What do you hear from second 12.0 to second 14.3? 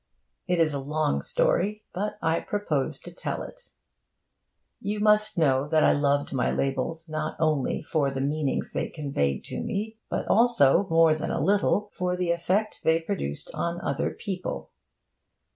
the effect they produced on other